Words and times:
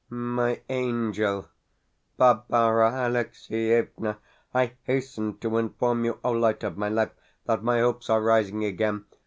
MY 0.09 0.63
ANGEL, 0.67 1.47
BARBARA 2.17 2.91
ALEXIEVNA, 2.91 4.17
I 4.51 4.73
hasten 4.85 5.37
to 5.37 5.57
inform 5.59 6.05
you, 6.05 6.19
Oh 6.23 6.31
light 6.31 6.63
of 6.63 6.75
my 6.75 6.89
life, 6.89 7.11
that 7.45 7.61
my 7.63 7.81
hopes 7.81 8.09
are 8.09 8.19
rising 8.23 8.65
again. 8.65 9.05